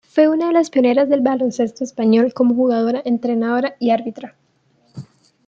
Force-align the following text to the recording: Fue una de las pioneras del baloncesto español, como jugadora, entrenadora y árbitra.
Fue 0.09 0.27
una 0.27 0.47
de 0.47 0.53
las 0.53 0.71
pioneras 0.71 1.09
del 1.09 1.21
baloncesto 1.21 1.83
español, 1.83 2.33
como 2.33 2.55
jugadora, 2.55 3.03
entrenadora 3.05 3.75
y 3.77 3.91
árbitra. 3.91 4.35